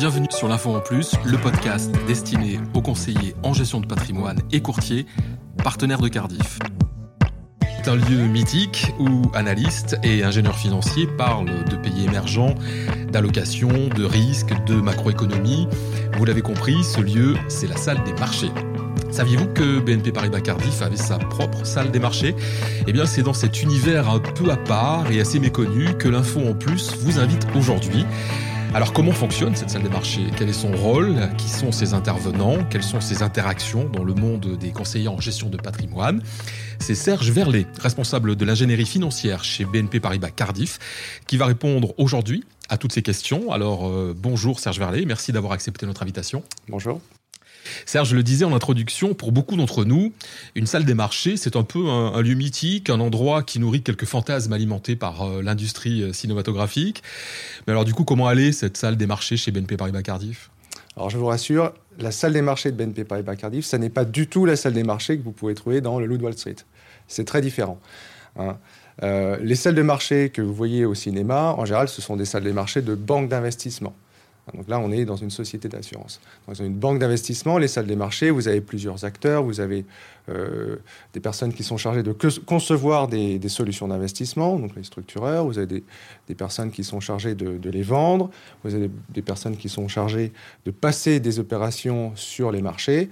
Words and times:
bienvenue 0.00 0.28
sur 0.30 0.48
l'Info 0.48 0.74
en 0.74 0.80
Plus, 0.80 1.12
le 1.26 1.36
podcast 1.36 1.94
destiné 2.06 2.58
aux 2.72 2.80
conseillers 2.80 3.34
en 3.42 3.52
gestion 3.52 3.80
de 3.80 3.86
patrimoine 3.86 4.40
et 4.50 4.62
courtiers, 4.62 5.04
partenaires 5.62 6.00
de 6.00 6.08
Cardiff. 6.08 6.58
C'est 7.60 7.86
un 7.86 7.96
lieu 7.96 8.24
mythique 8.26 8.94
où 8.98 9.30
analystes 9.34 9.98
et 10.02 10.24
ingénieurs 10.24 10.56
financiers 10.56 11.06
parlent 11.06 11.64
de 11.66 11.76
pays 11.76 12.06
émergents, 12.06 12.54
d'allocations, 13.12 13.88
de 13.94 14.02
risques, 14.02 14.54
de 14.64 14.76
macroéconomie. 14.76 15.68
Vous 16.16 16.24
l'avez 16.24 16.40
compris, 16.40 16.82
ce 16.82 17.02
lieu, 17.02 17.34
c'est 17.48 17.66
la 17.66 17.76
salle 17.76 18.02
des 18.04 18.14
marchés. 18.14 18.50
Saviez-vous 19.10 19.48
que 19.48 19.80
BNP 19.80 20.12
Paribas 20.12 20.40
Cardiff 20.40 20.80
avait 20.80 20.96
sa 20.96 21.18
propre 21.18 21.66
salle 21.66 21.90
des 21.90 21.98
marchés? 21.98 22.34
Eh 22.86 22.92
bien, 22.94 23.04
c'est 23.04 23.22
dans 23.22 23.34
cet 23.34 23.62
univers 23.62 24.08
un 24.08 24.18
peu 24.18 24.50
à 24.50 24.56
part 24.56 25.12
et 25.12 25.20
assez 25.20 25.38
méconnu 25.38 25.92
que 25.98 26.08
l'info 26.08 26.40
en 26.48 26.54
plus 26.54 26.96
vous 27.00 27.18
invite 27.18 27.46
aujourd'hui. 27.54 28.06
Alors 28.72 28.92
comment 28.92 29.10
fonctionne 29.10 29.56
cette 29.56 29.70
salle 29.70 29.82
des 29.82 29.88
marchés? 29.88 30.26
Quel 30.36 30.48
est 30.48 30.52
son 30.52 30.70
rôle? 30.70 31.28
Qui 31.38 31.48
sont 31.48 31.72
ses 31.72 31.92
intervenants? 31.92 32.64
Quelles 32.70 32.84
sont 32.84 33.00
ses 33.00 33.24
interactions 33.24 33.88
dans 33.88 34.04
le 34.04 34.14
monde 34.14 34.56
des 34.56 34.70
conseillers 34.70 35.08
en 35.08 35.20
gestion 35.20 35.48
de 35.48 35.56
patrimoine? 35.56 36.22
C'est 36.78 36.94
Serge 36.94 37.32
Verlet, 37.32 37.66
responsable 37.80 38.36
de 38.36 38.44
l'ingénierie 38.44 38.86
financière 38.86 39.42
chez 39.42 39.64
BNP 39.64 39.98
Paribas 39.98 40.30
Cardiff, 40.30 40.78
qui 41.26 41.36
va 41.36 41.46
répondre 41.46 41.94
aujourd'hui 41.98 42.44
à 42.68 42.78
toutes 42.78 42.92
ces 42.92 43.02
questions. 43.02 43.50
Alors 43.50 43.88
euh, 43.88 44.14
bonjour 44.16 44.60
Serge 44.60 44.78
Verlet, 44.78 45.04
merci 45.04 45.32
d'avoir 45.32 45.52
accepté 45.52 45.84
notre 45.84 46.04
invitation. 46.04 46.44
Bonjour. 46.68 47.00
Serge 47.86 48.14
le 48.14 48.22
disais 48.22 48.44
en 48.44 48.54
introduction, 48.54 49.14
pour 49.14 49.32
beaucoup 49.32 49.56
d'entre 49.56 49.84
nous, 49.84 50.12
une 50.54 50.66
salle 50.66 50.84
des 50.84 50.94
marchés, 50.94 51.36
c'est 51.36 51.56
un 51.56 51.62
peu 51.62 51.88
un, 51.88 52.20
lieu 52.22 52.34
mythique, 52.34 52.90
un 52.90 53.00
endroit 53.00 53.42
qui 53.42 53.58
nourrit 53.58 53.82
quelques 53.82 54.04
fantasmes 54.04 54.52
alimentés 54.52 54.96
par 54.96 55.22
euh, 55.22 55.42
l'industrie 55.42 56.02
euh, 56.02 56.12
cinématographique. 56.12 57.02
Mais 57.66 57.72
alors 57.72 57.84
du 57.84 57.94
coup, 57.94 58.04
comment 58.04 58.26
aller 58.26 58.52
cette 58.52 58.76
salle 58.76 58.96
des 58.96 59.06
marchés 59.06 59.36
chez 59.36 59.50
BNP 59.50 59.76
Paribas 59.76 60.02
Cardiff? 60.02 60.50
Alors 60.96 61.10
je 61.10 61.18
vous 61.18 61.26
rassure, 61.26 61.72
la 61.98 62.10
salle 62.10 62.32
des 62.32 62.42
marchés 62.42 62.70
de 62.70 62.76
BNP 62.76 63.04
Paribas 63.04 63.36
Cardiff, 63.36 63.64
ça 63.64 63.78
n'est 63.78 63.90
pas 63.90 64.04
du 64.04 64.26
tout 64.26 64.44
la 64.44 64.56
salle 64.56 64.72
des 64.72 64.84
marchés 64.84 65.18
que 65.18 65.22
vous 65.22 65.32
pouvez 65.32 65.54
trouver 65.54 65.80
dans 65.80 65.98
le 66.00 66.06
Loup 66.06 66.18
Wall 66.18 66.34
Street. 66.34 66.56
C'est 67.06 67.24
très 67.24 67.40
différent. 67.40 67.78
Hein. 68.36 68.56
Euh, 69.02 69.38
les 69.40 69.54
salles 69.54 69.74
de 69.74 69.82
marché 69.82 70.30
que 70.30 70.42
vous 70.42 70.52
voyez 70.52 70.84
au 70.84 70.94
cinéma, 70.94 71.54
en 71.56 71.64
général, 71.64 71.88
ce 71.88 72.02
sont 72.02 72.16
des 72.16 72.24
salles 72.24 72.44
des 72.44 72.52
marchés 72.52 72.82
de 72.82 72.94
banques 72.94 73.28
d'investissement. 73.28 73.94
Donc 74.54 74.68
là, 74.68 74.78
on 74.78 74.90
est 74.90 75.04
dans 75.04 75.16
une 75.16 75.30
société 75.30 75.68
d'assurance. 75.68 76.20
Dans 76.46 76.54
une 76.54 76.74
banque 76.74 76.98
d'investissement, 76.98 77.58
les 77.58 77.68
salles 77.68 77.86
des 77.86 77.96
marchés, 77.96 78.30
vous 78.30 78.48
avez 78.48 78.60
plusieurs 78.60 79.04
acteurs, 79.04 79.42
vous 79.42 79.60
avez 79.60 79.84
euh, 80.28 80.76
des 81.12 81.20
personnes 81.20 81.52
qui 81.52 81.64
sont 81.64 81.76
chargées 81.76 82.02
de 82.02 82.14
concevoir 82.46 83.08
des, 83.08 83.40
solutions 83.48 83.88
d'investissement, 83.88 84.58
donc 84.58 84.76
les 84.76 84.84
structureurs, 84.84 85.44
vous 85.44 85.58
avez 85.58 85.82
des, 86.28 86.34
personnes 86.34 86.70
qui 86.70 86.84
sont 86.84 87.00
chargées 87.00 87.34
de, 87.34 87.70
les 87.70 87.82
vendre, 87.82 88.30
vous 88.62 88.74
avez 88.74 88.90
des, 89.08 89.22
personnes 89.22 89.56
qui 89.56 89.68
sont 89.68 89.88
chargées 89.88 90.32
de 90.66 90.70
passer 90.70 91.20
des 91.20 91.38
opérations 91.38 92.12
sur 92.14 92.52
les 92.52 92.62
marchés, 92.62 93.08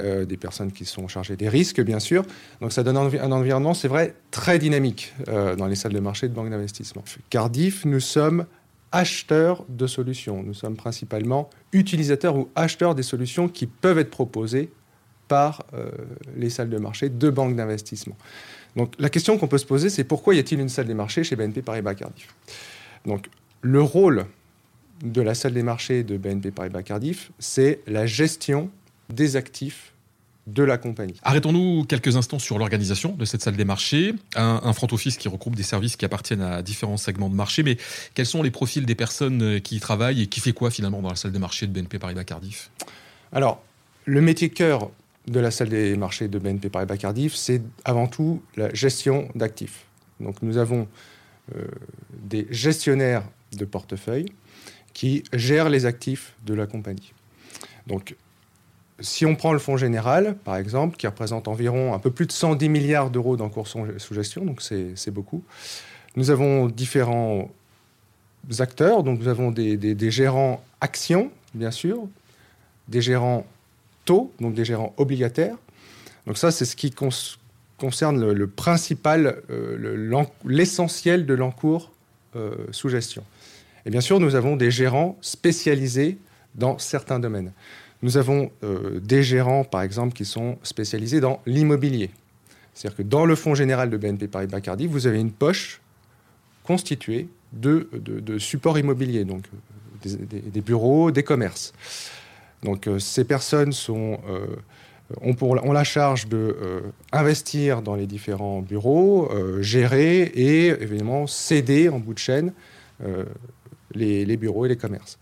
euh, 0.00 0.24
des 0.24 0.36
personnes 0.36 0.72
qui 0.72 0.84
sont 0.84 1.08
chargées 1.08 1.36
des 1.36 1.48
risques, 1.48 1.80
bien 1.80 2.00
sûr. 2.00 2.24
Donc 2.60 2.72
ça 2.72 2.82
donne 2.82 2.96
un, 2.96 3.32
environnement, 3.32 3.74
c'est 3.74 3.88
vrai, 3.88 4.14
très 4.30 4.58
dynamique 4.58 5.14
euh, 5.28 5.56
dans 5.56 5.66
les 5.66 5.76
salles 5.76 5.94
de 5.94 6.00
marché 6.00 6.28
de 6.28 6.34
banque 6.34 6.50
d'investissement. 6.50 7.04
Cardiff, 7.30 7.84
nous 7.84 8.00
sommes 8.00 8.46
acheteurs 8.92 9.64
de 9.68 9.86
solutions. 9.86 10.42
Nous 10.42 10.54
sommes 10.54 10.76
principalement 10.76 11.50
utilisateurs 11.72 12.36
ou 12.36 12.48
acheteurs 12.54 12.94
des 12.94 13.02
solutions 13.02 13.48
qui 13.48 13.66
peuvent 13.66 13.98
être 13.98 14.10
proposées 14.10 14.70
par 15.28 15.64
euh, 15.74 15.90
les 16.36 16.50
salles 16.50 16.70
de 16.70 16.78
marché 16.78 17.08
de 17.08 17.30
banques 17.30 17.56
d'investissement. 17.56 18.16
Donc 18.76 18.94
la 18.98 19.08
question 19.08 19.38
qu'on 19.38 19.48
peut 19.48 19.58
se 19.58 19.66
poser, 19.66 19.90
c'est 19.90 20.04
pourquoi 20.04 20.34
y 20.34 20.38
a-t-il 20.38 20.60
une 20.60 20.68
salle 20.68 20.86
des 20.86 20.94
marchés 20.94 21.24
chez 21.24 21.34
BNP 21.34 21.62
Paribas 21.62 21.94
Cardiff? 21.94 22.34
Donc 23.04 23.28
le 23.62 23.82
rôle 23.82 24.26
de 25.02 25.20
la 25.20 25.34
salle 25.34 25.54
des 25.54 25.62
marchés 25.62 26.04
de 26.04 26.16
BNP 26.16 26.50
Paribas 26.50 26.82
Cardiff, 26.82 27.32
c'est 27.38 27.80
la 27.86 28.06
gestion 28.06 28.70
des 29.08 29.36
actifs 29.36 29.92
de 30.46 30.62
la 30.62 30.78
compagnie. 30.78 31.14
Arrêtons-nous 31.22 31.84
quelques 31.84 32.16
instants 32.16 32.38
sur 32.38 32.58
l'organisation 32.58 33.12
de 33.12 33.24
cette 33.24 33.42
salle 33.42 33.56
des 33.56 33.64
marchés. 33.64 34.14
Un, 34.36 34.72
front 34.72 34.86
office 34.92 35.16
qui 35.16 35.28
regroupe 35.28 35.56
des 35.56 35.62
services 35.62 35.96
qui 35.96 36.04
appartiennent 36.04 36.42
à 36.42 36.62
différents 36.62 36.96
segments 36.96 37.28
de 37.28 37.34
marché, 37.34 37.62
mais 37.62 37.76
quels 38.14 38.26
sont 38.26 38.42
les 38.42 38.50
profils 38.50 38.86
des 38.86 38.94
personnes 38.94 39.60
qui 39.60 39.76
y 39.76 39.80
travaillent 39.80 40.22
et 40.22 40.26
qui 40.28 40.40
fait 40.40 40.52
quoi 40.52 40.70
finalement 40.70 41.02
dans 41.02 41.10
la 41.10 41.16
salle 41.16 41.32
des 41.32 41.38
marchés 41.38 41.66
de 41.66 41.72
BNP 41.72 41.98
Paribas 41.98 42.24
Cardiff? 42.24 42.70
Alors, 43.32 43.62
le 44.04 44.20
métier 44.20 44.50
cœur 44.50 44.90
de 45.26 45.40
la 45.40 45.50
salle 45.50 45.68
des 45.68 45.96
marchés 45.96 46.28
de 46.28 46.38
BNP 46.38 46.68
Paribas 46.68 46.96
Cardiff, 46.96 47.34
c'est 47.34 47.62
avant 47.84 48.06
tout 48.06 48.42
la 48.56 48.72
gestion 48.72 49.28
d'actifs. 49.34 49.84
Donc 50.20 50.42
nous 50.42 50.56
avons 50.58 50.86
euh, 51.54 51.64
des 52.12 52.46
gestionnaires 52.50 53.24
de 53.52 53.64
portefeuille 53.64 54.26
qui 54.94 55.24
gèrent 55.32 55.68
les 55.68 55.86
actifs 55.86 56.34
de 56.46 56.54
la 56.54 56.66
compagnie. 56.66 57.12
Donc 57.86 58.16
si 59.00 59.26
on 59.26 59.36
prend 59.36 59.52
le 59.52 59.58
fonds 59.58 59.76
général, 59.76 60.36
par 60.44 60.56
exemple, 60.56 60.96
qui 60.96 61.06
représente 61.06 61.48
environ 61.48 61.94
un 61.94 61.98
peu 61.98 62.10
plus 62.10 62.26
de 62.26 62.32
110 62.32 62.68
milliards 62.68 63.10
d'euros 63.10 63.36
d'encours 63.36 63.68
sous 63.68 64.14
gestion, 64.14 64.44
donc 64.44 64.62
c'est 64.62 65.10
beaucoup, 65.10 65.44
nous 66.16 66.30
avons 66.30 66.68
différents 66.68 67.50
acteurs. 68.58 69.02
Donc 69.02 69.20
nous 69.20 69.28
avons 69.28 69.50
des, 69.50 70.10
gérants 70.10 70.62
actions, 70.80 71.30
bien 71.54 71.70
sûr, 71.70 72.06
des 72.88 73.00
gérants 73.00 73.46
taux, 74.04 74.32
donc 74.40 74.54
des 74.54 74.64
gérants 74.64 74.94
obligataires. 74.96 75.56
Donc 76.26 76.38
ça, 76.38 76.50
c'est 76.50 76.64
ce 76.64 76.76
qui 76.76 76.92
concerne 77.78 78.32
le, 78.32 78.46
principal, 78.46 79.42
euh, 79.50 80.24
l'essentiel 80.44 81.26
de 81.26 81.34
l'encours 81.34 81.92
euh, 82.34 82.54
sous 82.70 82.88
gestion. 82.88 83.24
Et 83.84 83.90
bien 83.90 84.00
sûr, 84.00 84.18
nous 84.18 84.34
avons 84.34 84.56
des 84.56 84.70
gérants 84.70 85.16
spécialisés 85.20 86.18
dans 86.54 86.78
certains 86.78 87.20
domaines. 87.20 87.52
Nous 88.06 88.18
avons 88.18 88.52
euh, 88.62 89.00
des 89.00 89.24
gérants, 89.24 89.64
par 89.64 89.82
exemple, 89.82 90.14
qui 90.14 90.24
sont 90.24 90.58
spécialisés 90.62 91.18
dans 91.18 91.40
l'immobilier. 91.44 92.10
C'est-à-dire 92.72 92.98
que 92.98 93.02
dans 93.02 93.26
le 93.26 93.34
fonds 93.34 93.56
général 93.56 93.90
de 93.90 93.96
BNP 93.96 94.28
Paribas 94.28 94.60
Cardiff, 94.60 94.88
vous 94.88 95.08
avez 95.08 95.18
une 95.18 95.32
poche 95.32 95.80
constituée 96.62 97.26
de, 97.52 97.88
de, 97.92 98.38
supports 98.38 98.78
immobiliers, 98.78 99.24
donc 99.24 99.42
euh, 100.06 100.16
des, 100.52 100.60
bureaux, 100.60 101.10
des 101.10 101.24
commerces. 101.24 101.72
Donc 102.62 102.86
euh, 102.86 103.00
ces 103.00 103.24
personnes 103.24 103.72
sont, 103.72 104.20
ont, 105.20 105.72
la 105.72 105.82
charge 105.82 106.28
d'investir 106.28 107.82
dans 107.82 107.96
les 107.96 108.06
différents 108.06 108.60
bureaux, 108.60 109.28
gérer 109.62 110.22
et 110.22 110.68
évidemment 110.68 111.26
céder 111.26 111.88
en 111.88 111.98
bout 111.98 112.14
de 112.14 112.20
chaîne 112.20 112.52
les 113.96 114.36
bureaux 114.36 114.64
et 114.64 114.68
les 114.68 114.76
commerces. 114.76 115.18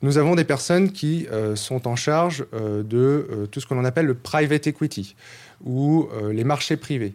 Nous 0.00 0.16
avons 0.16 0.36
des 0.36 0.44
personnes 0.44 0.92
qui 0.92 1.26
euh, 1.32 1.56
sont 1.56 1.88
en 1.88 1.96
charge 1.96 2.46
euh, 2.54 2.84
de 2.84 3.26
euh, 3.30 3.46
tout 3.46 3.60
ce 3.60 3.66
qu'on 3.66 3.84
appelle 3.84 4.06
le 4.06 4.14
private 4.14 4.68
equity 4.68 5.16
ou 5.64 6.08
les 6.30 6.44
marchés 6.44 6.76
privés. 6.76 7.14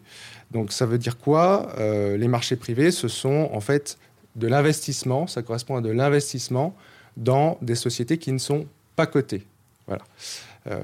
Donc 0.51 0.73
ça 0.73 0.85
veut 0.85 0.97
dire 0.97 1.17
quoi? 1.17 1.73
Les 1.79 2.27
marchés 2.27 2.57
privés, 2.57 2.91
ce 2.91 3.07
sont 3.07 3.49
en 3.53 3.61
fait 3.61 3.97
de 4.35 4.47
l'investissement, 4.47 5.27
ça 5.27 5.41
correspond 5.41 5.77
à 5.77 5.81
de 5.81 5.89
l'investissement 5.89 6.75
dans 7.16 7.57
des 7.61 7.75
sociétés 7.75 8.17
qui 8.17 8.33
ne 8.33 8.39
sont 8.39 8.66
pas 8.97 9.05
cotées. 9.05 9.47
Voilà. 9.88 10.03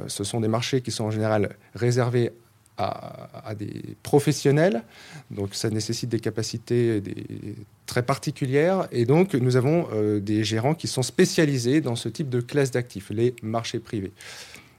ce 0.07 0.23
sont 0.23 0.39
des 0.39 0.47
marchés 0.47 0.79
qui 0.79 0.91
sont 0.91 1.03
en 1.03 1.11
général 1.11 1.57
réservés 1.75 2.31
à, 2.79 3.55
des 3.55 3.95
professionnels. 4.03 4.83
Donc 5.31 5.53
ça 5.53 5.69
nécessite 5.69 6.09
des 6.09 6.19
capacités 6.19 7.01
très 7.85 8.03
particulières. 8.03 8.87
Et 8.91 9.05
donc 9.05 9.33
nous 9.33 9.57
avons 9.57 9.87
euh, 9.93 10.19
des 10.19 10.43
gérants 10.43 10.75
qui 10.75 10.87
sont 10.87 11.03
spécialisés 11.03 11.81
dans 11.81 11.95
ce 11.95 12.09
type 12.09 12.29
de 12.29 12.39
classe 12.39 12.71
d'actifs, 12.71 13.09
les 13.09 13.35
marchés 13.43 13.79
privés. 13.79 14.13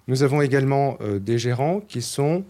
Nous 0.09 0.23
avons 0.23 0.41
également 0.41 0.97
euh, 1.01 1.19
des 1.19 1.39
gérants 1.39 1.81
qui 1.81 2.01
sont 2.01 2.45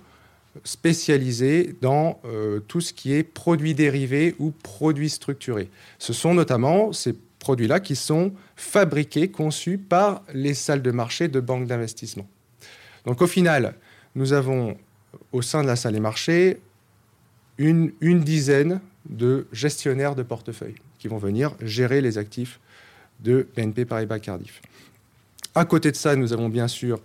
spécialisés 0.64 1.74
dans 1.80 2.20
euh, 2.24 2.60
tout 2.60 2.80
ce 2.80 2.92
qui 2.92 3.12
est 3.12 3.22
produits 3.22 3.74
dérivés 3.74 4.34
ou 4.38 4.50
produits 4.50 5.10
structurés. 5.10 5.68
Ce 5.98 6.12
sont 6.12 6.34
notamment 6.34 6.92
ces 6.92 7.14
produits-là 7.38 7.80
qui 7.80 7.96
sont 7.96 8.32
fabriqués, 8.56 9.30
conçus 9.30 9.78
par 9.78 10.22
les 10.32 10.54
salles 10.54 10.82
de 10.82 10.90
marché 10.90 11.28
de 11.28 11.40
banques 11.40 11.66
d'investissement. 11.66 12.28
Donc 13.04 13.22
au 13.22 13.26
final, 13.26 13.74
nous 14.14 14.32
avons 14.32 14.76
au 15.32 15.42
sein 15.42 15.62
de 15.62 15.66
la 15.66 15.76
salle 15.76 15.94
des 15.94 16.00
marchés 16.00 16.60
une, 17.58 18.20
dizaine 18.20 18.80
de 19.08 19.46
gestionnaires 19.52 20.14
de 20.14 20.22
portefeuille 20.22 20.76
qui 20.98 21.08
vont 21.08 21.18
venir 21.18 21.54
gérer 21.60 22.00
les 22.00 22.18
actifs 22.18 22.58
de 23.20 23.46
BNP 23.56 23.84
Paribas 23.84 24.18
Cardiff. 24.18 24.62
À 25.54 25.64
côté 25.64 25.90
de 25.90 25.96
ça, 25.96 26.16
nous 26.16 26.32
avons 26.32 26.48
bien 26.48 26.68
sûr 26.68 27.00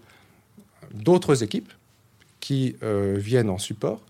d'autres 0.93 1.43
équipes 1.43 1.71
qui 2.39 2.75
euh, 2.83 3.15
viennent 3.17 3.49
en 3.49 3.57
support. 3.57 4.01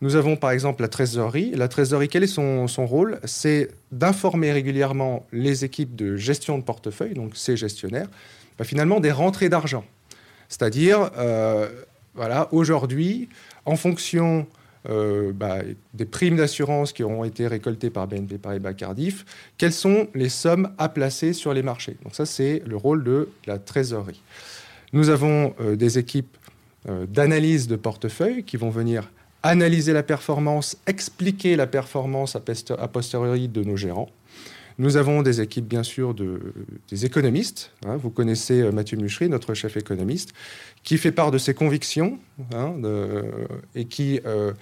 Nous 0.00 0.16
avons 0.16 0.36
par 0.36 0.50
exemple 0.50 0.82
la 0.82 0.88
trésorerie. 0.88 1.52
La 1.52 1.68
trésorerie, 1.68 2.08
quel 2.08 2.24
est 2.24 2.26
son, 2.26 2.66
son 2.66 2.86
rôle? 2.86 3.18
C'est 3.24 3.70
d'informer 3.92 4.52
régulièrement 4.52 5.26
les 5.32 5.64
équipes 5.64 5.94
de 5.94 6.16
gestion 6.16 6.58
de 6.58 6.64
portefeuille, 6.64 7.14
donc 7.14 7.36
ces 7.36 7.56
gestionnaires, 7.56 8.08
bah, 8.58 8.64
finalement 8.64 9.00
des 9.00 9.12
rentrées 9.12 9.48
d'argent. 9.48 9.84
C'est-à-dire, 10.48 11.10
euh, 11.16 11.68
voilà, 12.14 12.48
aujourd'hui, 12.52 13.28
en 13.64 13.76
fonction 13.76 14.46
euh, 14.88 15.32
bah, 15.32 15.60
des 15.94 16.04
primes 16.04 16.36
d'assurance 16.36 16.92
qui 16.92 17.02
auront 17.02 17.24
été 17.24 17.46
récoltées 17.46 17.90
par 17.90 18.06
BNP 18.06 18.38
Paribas 18.38 18.74
Cardiff, 18.74 19.24
quelles 19.56 19.72
sont 19.72 20.08
les 20.14 20.28
sommes 20.28 20.70
à 20.76 20.88
placer 20.88 21.32
sur 21.32 21.54
les 21.54 21.62
marchés? 21.62 21.96
Donc 22.02 22.14
ça, 22.14 22.26
c'est 22.26 22.62
le 22.66 22.76
rôle 22.76 23.02
de 23.02 23.28
la 23.46 23.58
trésorerie. 23.58 24.20
Nous 24.92 25.08
avons 25.08 25.54
euh, 25.60 25.74
des 25.74 25.98
équipes 25.98 26.36
euh, 26.88 27.06
d'analyse 27.06 27.66
de 27.66 27.76
portefeuille 27.76 28.44
qui 28.44 28.56
vont 28.58 28.70
venir 28.70 29.10
analyser 29.42 29.92
la 29.92 30.02
performance, 30.02 30.76
expliquer 30.86 31.56
la 31.56 31.66
performance 31.66 32.36
a 32.36 32.88
posteriori 32.88 33.48
de 33.48 33.64
nos 33.64 33.76
gérants. 33.76 34.10
Nous 34.78 34.96
avons 34.96 35.22
des 35.22 35.40
équipes, 35.40 35.68
bien 35.68 35.84
sûr, 35.84 36.14
de, 36.14 36.40
des 36.90 37.06
économistes. 37.06 37.70
Hein. 37.86 37.96
vous 37.96 38.10
connaissez 38.10 38.60
euh, 38.60 38.72
Mathieu 38.72 38.96
Muchery, 38.96 39.28
notre 39.28 39.54
chef 39.54 39.76
économiste, 39.76 40.32
qui 40.82 40.98
fait 40.98 41.12
part 41.12 41.30
de 41.30 41.38
ses 41.38 41.54
convictions 41.54 42.18
hein, 42.52 42.74
et, 43.76 43.84
qui, 43.84 44.20
euh, 44.26 44.52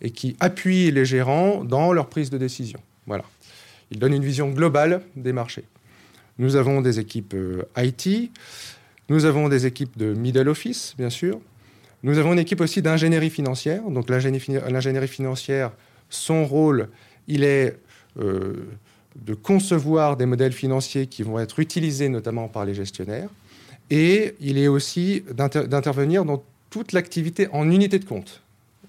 et 0.00 0.10
qui 0.10 0.36
appuie 0.40 0.90
les 0.90 1.04
gérants 1.04 1.64
dans 1.64 1.92
leur 1.92 2.08
prise 2.08 2.30
de 2.30 2.38
décision. 2.38 2.80
Voilà. 3.06 3.24
Il 3.90 3.98
donne 3.98 4.14
une 4.14 4.24
vision 4.24 4.48
globale 4.48 5.02
des 5.16 5.32
marchés. 5.34 5.64
Nous 6.38 6.56
avons 6.56 6.80
des 6.80 6.98
équipes 6.98 7.34
euh, 7.34 7.62
IT, 7.76 8.30
nous 9.10 9.26
avons 9.26 9.50
des 9.50 9.66
équipes 9.66 9.98
de 9.98 10.14
middle 10.14 10.48
office, 10.48 10.94
bien 10.96 11.10
sûr. 11.10 11.40
Nous 12.02 12.16
avons 12.18 12.32
une 12.32 12.38
équipe 12.38 12.60
aussi 12.60 12.80
d'ingénierie 12.80 13.30
financière. 13.30 13.82
Donc 13.90 14.08
l'ingénierie 14.08 15.08
financière, 15.08 15.72
son 16.08 16.46
rôle, 16.46 16.88
il 17.26 17.42
est 17.42 17.76
de 19.24 19.34
concevoir 19.34 20.16
des 20.16 20.26
modèles 20.26 20.52
financiers 20.52 21.06
qui 21.06 21.22
vont 21.22 21.38
être 21.38 21.58
utilisés 21.58 22.08
notamment 22.08 22.48
par 22.48 22.64
les 22.64 22.74
gestionnaires. 22.74 23.28
Et 23.90 24.34
il 24.40 24.58
est 24.58 24.68
aussi 24.68 25.24
d'intervenir 25.32 26.24
dans 26.24 26.42
toute 26.70 26.92
l'activité 26.92 27.48
en 27.52 27.70
unité 27.70 27.98
de 27.98 28.04
compte 28.04 28.42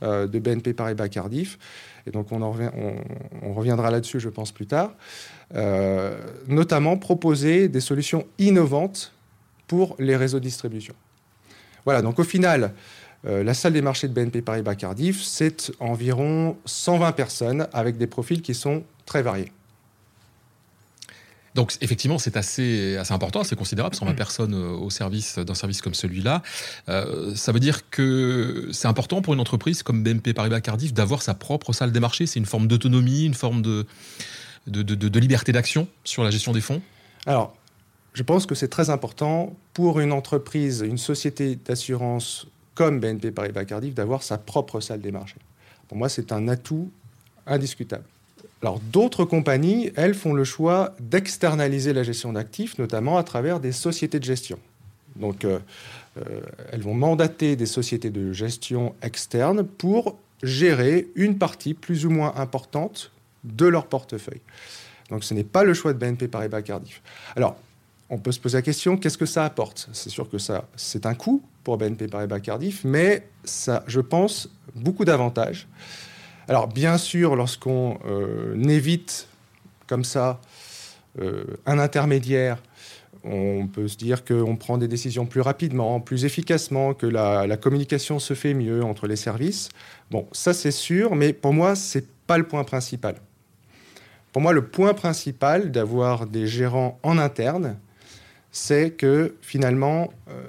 euh, 0.03 0.27
de 0.27 0.39
BNP 0.39 0.73
Paribas 0.73 1.09
Cardiff. 1.09 1.57
Et 2.05 2.11
donc 2.11 2.31
on, 2.31 3.53
reviendra 3.53 3.91
là-dessus, 3.91 4.19
je 4.19 4.29
pense, 4.29 4.51
plus 4.51 4.65
tard. 4.65 4.93
Euh, 5.55 6.17
notamment 6.47 6.97
proposer 6.97 7.67
des 7.67 7.81
solutions 7.81 8.25
innovantes 8.37 9.13
pour 9.67 9.95
les 9.99 10.15
réseaux 10.15 10.39
de 10.39 10.43
distribution. 10.43 10.95
Voilà, 11.85 12.01
donc 12.01 12.19
au 12.19 12.23
final, 12.23 12.73
euh, 13.25 13.43
la 13.43 13.53
salle 13.53 13.73
des 13.73 13.81
marchés 13.81 14.07
de 14.07 14.13
BNP 14.13 14.41
Paribas 14.41 14.75
Cardiff, 14.75 15.21
c'est 15.21 15.71
environ 15.79 16.57
120 16.65 17.11
personnes 17.13 17.67
avec 17.73 17.97
des 17.97 18.07
profils 18.07 18.41
qui 18.41 18.53
sont 18.53 18.83
très 19.05 19.21
variés. 19.21 19.51
Donc 21.55 21.75
effectivement, 21.81 22.17
c'est 22.17 22.37
assez, 22.37 22.97
assez 22.97 23.13
important, 23.13 23.41
assez 23.41 23.55
considérable, 23.55 23.95
120 23.95 24.11
mm. 24.11 24.15
personnes 24.15 24.53
au 24.53 24.89
service 24.89 25.39
d'un 25.39 25.55
service 25.55 25.81
comme 25.81 25.93
celui-là. 25.93 26.41
Euh, 26.87 27.35
ça 27.35 27.51
veut 27.51 27.59
dire 27.59 27.89
que 27.89 28.69
c'est 28.71 28.87
important 28.87 29.21
pour 29.21 29.33
une 29.33 29.39
entreprise 29.39 29.83
comme 29.83 30.03
BNP 30.03 30.33
Paribas 30.33 30.61
Cardiff 30.61 30.93
d'avoir 30.93 31.21
sa 31.21 31.33
propre 31.33 31.73
salle 31.73 31.91
des 31.91 31.99
marchés. 31.99 32.25
C'est 32.25 32.39
une 32.39 32.45
forme 32.45 32.67
d'autonomie, 32.67 33.25
une 33.25 33.33
forme 33.33 33.61
de, 33.61 33.85
de, 34.67 34.83
de 34.83 35.19
liberté 35.19 35.51
d'action 35.51 35.87
sur 36.03 36.23
la 36.23 36.31
gestion 36.31 36.51
des 36.51 36.61
fonds 36.61 36.81
Alors, 37.25 37.55
je 38.13 38.23
pense 38.23 38.45
que 38.45 38.55
c'est 38.55 38.67
très 38.67 38.89
important 38.89 39.55
pour 39.73 39.99
une 39.99 40.11
entreprise, 40.11 40.81
une 40.81 40.97
société 40.97 41.55
d'assurance 41.55 42.47
comme 42.75 42.99
BNP 42.99 43.31
Paribas 43.31 43.65
Cardiff 43.65 43.93
d'avoir 43.93 44.23
sa 44.23 44.37
propre 44.37 44.79
salle 44.79 45.01
des 45.01 45.11
marchés. 45.11 45.39
Pour 45.87 45.97
moi, 45.97 46.09
c'est 46.09 46.31
un 46.31 46.47
atout 46.47 46.91
indiscutable. 47.45 48.05
Alors 48.61 48.79
d'autres 48.79 49.25
compagnies, 49.25 49.91
elles, 49.95 50.13
font 50.13 50.33
le 50.33 50.43
choix 50.43 50.95
d'externaliser 50.99 51.93
la 51.93 52.03
gestion 52.03 52.33
d'actifs, 52.33 52.77
notamment 52.77 53.17
à 53.17 53.23
travers 53.23 53.59
des 53.59 53.71
sociétés 53.71 54.19
de 54.19 54.25
gestion. 54.25 54.59
Donc 55.15 55.45
euh, 55.45 55.59
euh, 56.17 56.41
elles 56.71 56.81
vont 56.81 56.93
mandater 56.93 57.55
des 57.55 57.65
sociétés 57.65 58.09
de 58.09 58.33
gestion 58.33 58.95
externes 59.01 59.63
pour 59.63 60.17
gérer 60.43 61.07
une 61.15 61.37
partie 61.37 61.73
plus 61.73 62.05
ou 62.05 62.09
moins 62.09 62.33
importante 62.35 63.11
de 63.43 63.65
leur 63.65 63.87
portefeuille. 63.87 64.41
Donc 65.09 65.23
ce 65.23 65.33
n'est 65.33 65.43
pas 65.43 65.63
le 65.63 65.73
choix 65.73 65.93
de 65.93 65.97
BNP 65.97 66.27
Paribas 66.27 66.61
Cardiff. 66.61 67.01
Alors, 67.35 67.57
on 68.09 68.17
peut 68.17 68.31
se 68.31 68.39
poser 68.39 68.57
la 68.57 68.61
question, 68.61 68.97
qu'est-ce 68.97 69.17
que 69.17 69.25
ça 69.25 69.45
apporte? 69.45 69.87
C'est 69.93 70.09
sûr 70.09 70.29
que 70.29 70.39
ça, 70.39 70.67
c'est 70.75 71.05
un 71.05 71.13
coût 71.13 71.43
pour 71.63 71.77
BNP 71.77 72.07
Paribas 72.07 72.39
Cardiff, 72.39 72.83
mais 72.83 73.27
ça, 73.43 73.83
je 73.87 73.99
pense, 73.99 74.49
beaucoup 74.75 75.05
d'avantages. 75.05 75.67
Alors 76.49 76.67
bien 76.67 76.97
sûr, 76.97 77.35
lorsqu'on 77.35 77.99
euh, 78.07 78.59
évite 78.63 79.27
comme 79.85 80.03
ça 80.03 80.41
euh, 81.21 81.43
un 81.67 81.77
intermédiaire, 81.77 82.57
on 83.23 83.67
peut 83.67 83.87
se 83.87 83.97
dire 83.97 84.25
qu'on 84.25 84.55
prend 84.55 84.79
des 84.79 84.87
décisions 84.87 85.27
plus 85.27 85.41
rapidement, 85.41 85.99
plus 85.99 86.25
efficacement, 86.25 86.95
que 86.95 87.05
la, 87.05 87.55
communication 87.57 88.17
se 88.17 88.33
fait 88.33 88.55
mieux 88.55 88.83
entre 88.83 89.05
les 89.05 89.15
services. 89.15 89.69
Bon, 90.09 90.27
ça 90.31 90.53
c'est 90.53 90.71
sûr, 90.71 91.15
mais 91.15 91.33
pour 91.33 91.53
moi, 91.53 91.75
ce 91.75 91.99
n'est 91.99 92.05
pas 92.25 92.39
le 92.39 92.47
point 92.47 92.63
principal. 92.63 93.17
Pour 94.31 94.41
moi, 94.41 94.51
le 94.51 94.65
point 94.65 94.95
principal 94.95 95.71
d'avoir 95.71 96.25
des 96.25 96.47
gérants 96.47 96.97
en 97.03 97.19
interne, 97.19 97.77
c'est 98.51 98.89
que 98.89 99.35
finalement, 99.41 100.11
euh, 100.29 100.45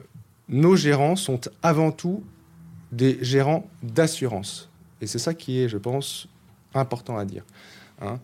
nos 0.48 0.76
gérants 0.76 1.16
sont 1.16 1.42
avant 1.62 1.92
tout 1.92 2.24
des 2.90 3.18
gérants 3.20 3.68
d'assurance. 3.82 4.69
Et 5.00 5.06
c'est 5.06 5.18
ça 5.18 5.34
qui 5.34 5.60
est, 5.60 5.68
je 5.68 5.78
pense, 5.78 6.28
important 6.74 7.16
à 7.16 7.24
dire. 7.24 7.44
Hein. 8.00 8.18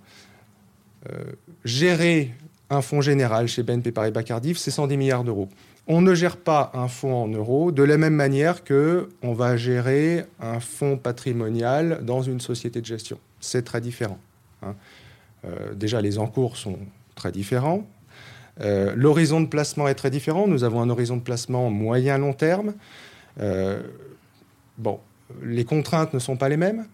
Euh, 1.11 1.33
gérer 1.65 2.33
un 2.71 2.83
fonds 2.83 3.01
général 3.01 3.47
chez 3.49 3.63
BNP 3.63 3.93
Paribas 3.93 4.23
Cardiff, 4.23 4.59
c'est 4.59 4.71
110 4.71 4.97
milliards 4.97 5.25
d'euros. 5.25 5.49
On 5.87 6.01
ne 6.01 6.15
gère 6.15 6.37
pas 6.37 6.73
un 6.75 6.89
fonds 6.89 7.15
en 7.15 7.29
euros 7.29 7.71
de 7.71 7.85
la 7.85 7.97
même 7.97 8.15
manière 8.15 8.65
que 8.65 9.09
on 9.23 9.35
va 9.35 9.57
gérer 9.57 10.25
un 10.41 10.59
fonds 10.59 10.97
patrimonial 10.97 12.01
dans 12.03 12.23
une 12.23 12.41
société 12.41 12.81
de 12.81 12.87
gestion. 12.87 13.19
C'est 13.39 13.63
très 13.65 13.81
différent. 13.81 14.19
Hein. 14.63 14.75
Euh, 15.45 15.75
déjà, 15.75 16.01
les 16.01 16.19
encours 16.19 16.57
sont 16.57 16.79
très 17.15 17.31
différents. 17.31 17.87
Euh, 18.61 18.95
l'horizon 18.97 19.41
de 19.41 19.47
placement 19.47 19.87
est 19.87 19.95
très 19.95 20.11
différent. 20.11 20.49
Nous 20.49 20.65
avons 20.65 20.81
un 20.81 20.91
horizon 20.91 21.19
de 21.19 21.23
placement 21.23 21.71
moyen-long 21.71 22.33
terme. 22.33 22.75
bon, 24.79 24.99
les 25.43 25.65
contraintes 25.65 26.15
ne 26.15 26.19
sont 26.19 26.37
pas 26.37 26.49
les 26.49 26.57
mêmes. 26.57 26.87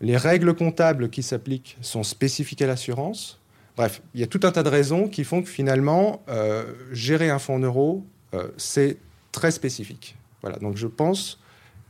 Les 0.00 0.16
règles 0.16 0.54
comptables 0.54 1.10
qui 1.10 1.22
s'appliquent 1.22 1.76
sont 1.80 2.02
spécifiques 2.02 2.62
à 2.62 2.66
l'assurance. 2.66 3.38
Bref, 3.76 4.02
il 4.14 4.20
y 4.20 4.24
a 4.24 4.26
tout 4.26 4.40
un 4.42 4.50
tas 4.50 4.62
de 4.62 4.68
raisons 4.68 5.08
qui 5.08 5.24
font 5.24 5.42
que 5.42 5.48
finalement, 5.48 6.22
euh, 6.28 6.64
gérer 6.92 7.30
un 7.30 7.38
fonds 7.38 7.54
en 7.54 7.60
euros, 7.60 8.04
euh, 8.34 8.48
c'est 8.56 8.98
très 9.30 9.50
spécifique. 9.50 10.16
Voilà, 10.42 10.58
donc 10.58 10.76
je 10.76 10.86
pense 10.86 11.38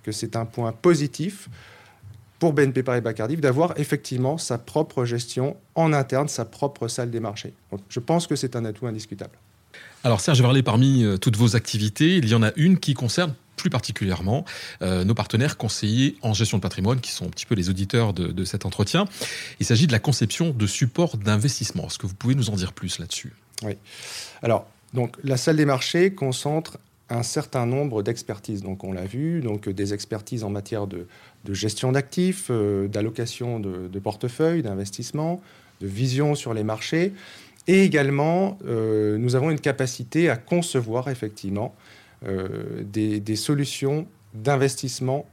que 0.03 0.13
c'est 0.13 0.37
un 0.37 0.45
point 0.45 0.73
positif 0.73 1.49
pour 2.39 2.53
BNP 2.53 2.83
Paribas 2.83 3.13
Cardiff 3.13 3.41
d'avoir 3.41 3.79
effectivement 3.79 4.37
sa 4.37 4.59
propre 4.59 5.05
gestion 5.05 5.57
en 5.75 5.93
interne, 5.93 6.29
sa 6.29 6.45
propre 6.45 6.89
salle 6.89 7.11
des 7.11 7.21
marchés. 7.21 7.55
Je 7.89 8.01
pense 8.01 8.27
que 8.27 8.37
c'est 8.37 8.57
un 8.57 8.65
atout 8.65 8.87
indiscutable. 8.87 9.39
Alors 10.05 10.21
Serge 10.21 10.43
Varlet, 10.43 10.63
parmi 10.63 11.05
euh, 11.05 11.17
toutes 11.17 11.37
vos 11.37 11.55
activités, 11.55 12.17
il 12.17 12.29
y 12.29 12.35
en 12.35 12.43
a 12.43 12.51
une 12.57 12.79
qui 12.79 12.95
concerne 12.95 13.35
plus 13.63 13.71
particulièrement 13.71 14.45
euh, 14.83 15.05
nos 15.05 15.15
partenaires 15.15 15.57
conseillers 15.57 16.17
en 16.23 16.35
gestion 16.35 16.59
de 16.59 16.63
patrimoine, 16.63 17.01
qui 17.01 17.13
sont 17.13 17.27
un 17.27 17.31
petit 17.31 17.47
peu 17.47 17.55
les 17.55 17.71
auditeurs 17.71 18.13
de, 18.13 18.45
cet 18.45 18.67
entretien. 18.67 19.05
Il 19.61 19.67
s'agit 19.67 19.87
de 19.87 19.93
la 19.93 20.01
conception 20.01 20.51
de 20.51 20.67
supports 20.67 21.17
d'investissement. 21.17 21.87
Est-ce 21.87 21.99
que 21.99 22.09
vous 22.09 22.15
pouvez 22.15 22.35
nous 22.35 22.51
en 22.51 22.57
dire 22.57 22.73
plus 22.73 22.99
là-dessus? 22.99 23.33
Oui. 23.63 23.77
Alors, 24.43 24.67
donc, 24.95 25.17
la 25.23 25.37
salle 25.37 25.57
des 25.57 25.65
marchés 25.65 26.13
concentre 26.13 26.79
un 27.09 27.23
certain 27.23 27.65
nombre 27.67 28.03
d'expertises. 28.03 28.63
Donc, 28.63 28.83
on 28.83 28.93
l'a 28.93 29.05
vu, 29.05 29.41
donc 29.43 29.69
des 29.69 29.95
expertises 29.95 30.43
en 30.43 30.51
matière 30.51 30.89
de, 30.89 31.07
gestion 31.49 31.93
d'actifs, 31.93 32.49
euh, 32.51 32.89
d'allocation 32.89 33.61
de, 33.61 33.87
de 33.87 33.99
portefeuille, 34.01 34.63
d'investissement, 34.63 35.41
de 35.81 35.87
vision 35.87 36.35
sur 36.35 36.53
les 36.53 36.65
marchés. 36.65 37.13
Et 37.69 37.85
également, 37.85 38.59
euh, 38.67 39.19
nous 39.19 39.37
avons 39.37 39.51
une 39.51 39.61
capacité 39.61 40.31
à 40.31 40.37
concevoir 40.37 41.09
effectivement 41.09 41.77
euh, 42.27 42.83
des, 42.85 43.37
solutions 43.37 44.07
d'investissement 44.35 45.27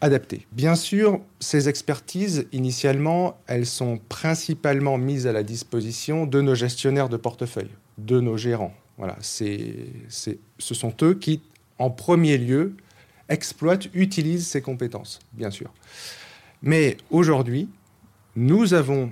adaptées. 0.00 0.46
Bien 0.52 0.74
sûr, 0.74 1.20
ces 1.40 1.68
expertises, 1.68 2.46
initialement, 2.52 3.38
elles 3.46 3.66
sont 3.66 4.00
principalement 4.08 4.98
mises 4.98 5.26
à 5.26 5.32
la 5.32 5.42
disposition 5.42 6.26
de 6.26 6.40
nos 6.40 6.54
gestionnaires 6.54 7.08
de 7.08 7.16
portefeuille, 7.16 7.70
de 7.98 8.20
nos 8.20 8.36
gérants. 8.36 8.74
Voilà, 8.98 9.16
ce 9.20 10.34
sont 10.58 10.94
eux 11.02 11.14
qui, 11.14 11.42
en 11.78 11.90
premier 11.90 12.38
lieu, 12.38 12.74
exploitent, 13.28 13.88
utilisent 13.94 14.46
ces 14.46 14.62
compétences, 14.62 15.18
bien 15.32 15.50
sûr. 15.50 15.72
Mais 16.62 16.96
aujourd'hui, 17.10 17.68
nous 18.34 18.74
avons 18.74 19.10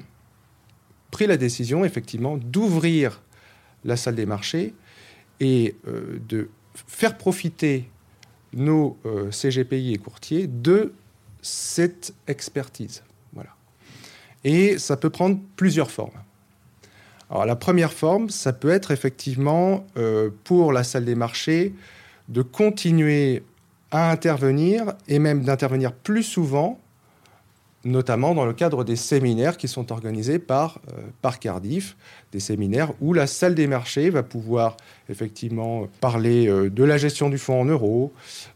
pris 1.10 1.26
la 1.26 1.36
décision, 1.36 1.84
effectivement, 1.84 2.36
d'ouvrir 2.36 3.20
la 3.84 3.96
salle 3.96 4.14
des 4.14 4.26
marchés 4.26 4.74
et 5.44 5.76
euh, 5.86 6.18
de 6.28 6.48
faire 6.74 7.16
profiter 7.16 7.88
nos 8.52 8.96
euh, 9.04 9.30
CGPI 9.30 9.94
et 9.94 9.98
courtiers 9.98 10.46
de 10.46 10.92
cette 11.42 12.14
expertise. 12.26 13.02
Et 14.46 14.76
ça 14.76 14.98
peut 14.98 15.08
prendre 15.08 15.40
plusieurs 15.56 15.90
formes. 15.90 16.20
Alors 17.30 17.46
la 17.46 17.56
première 17.56 17.92
forme, 17.92 18.28
ça 18.28 18.52
peut 18.52 18.68
être 18.68 18.90
effectivement 18.90 19.86
euh, 19.96 20.28
pour 20.44 20.70
la 20.70 20.84
salle 20.84 21.06
des 21.06 21.14
marchés 21.14 21.72
de 22.28 22.42
continuer 22.42 23.42
à 23.90 24.10
intervenir 24.10 24.92
et 25.08 25.18
même 25.18 25.44
d'intervenir 25.44 25.94
plus 25.94 26.22
souvent 26.22 26.78
notamment 27.84 28.34
dans 28.34 28.46
le 28.46 28.52
cadre 28.52 28.84
des 28.84 28.96
séminaires 28.96 29.56
qui 29.56 29.68
sont 29.68 29.92
organisés 29.92 30.38
par, 30.38 30.80
euh, 30.92 31.30
Cardiff, 31.40 31.96
des 32.32 32.40
séminaires 32.40 32.92
où 33.00 33.12
la 33.12 33.26
salle 33.26 33.54
des 33.54 33.66
marchés 33.66 34.08
va 34.08 34.22
pouvoir 34.22 34.76
effectivement 35.08 35.86
parler 36.00 36.48
euh, 36.48 36.70
de 36.70 36.84
la 36.84 36.96
gestion 36.96 37.28
du 37.28 37.38
fonds 37.38 37.60
en 37.60 37.64
euros, 37.64 38.12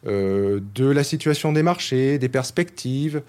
euh, 0.07 0.61
de 0.75 0.87
la 0.87 1.05
situation 1.05 1.53
des 1.53 1.63
marchés, 1.63 2.19
des 2.19 2.29
perspectives, 2.29 3.23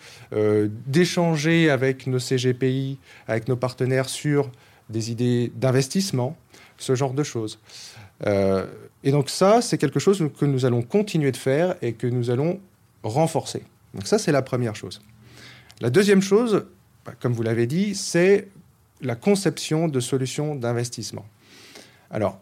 d'échanger 0.88 1.70
avec 1.70 2.08
nos 2.08 2.20
CGPI, 2.20 2.98
avec 3.28 3.48
nos 3.48 3.56
partenaires 3.56 4.10
sur 4.10 4.50
des 4.90 5.12
idées 5.12 5.52
d'investissement, 5.56 6.36
ce 6.78 6.96
genre 6.96 7.14
de 7.14 7.24
choses. 7.24 7.60
et 8.26 9.12
donc 9.12 9.30
ça, 9.30 9.62
c'est 9.62 9.78
quelque 9.78 10.00
chose 10.00 10.24
que 10.38 10.46
nous 10.46 10.66
allons 10.66 10.82
continuer 10.82 11.32
de 11.32 11.38
faire 11.38 11.76
et 11.82 11.94
que 11.94 12.08
nous 12.08 12.30
allons 12.30 12.60
renforcer. 13.04 13.64
Donc 13.94 14.08
ça, 14.08 14.20
c'est 14.20 14.32
la 14.32 14.42
première 14.42 14.76
chose. 14.76 15.02
La 15.82 15.90
deuxième 15.90 16.22
chose, 16.22 16.66
bah, 17.06 17.14
comme 17.20 17.34
vous 17.34 17.44
l'avez 17.44 17.68
dit, 17.68 17.96
c'est 17.96 18.48
la 19.02 19.16
conception 19.16 19.88
de 19.88 20.00
solutions 20.00 20.56
d'investissement. 20.56 21.26
Alors, 22.12 22.40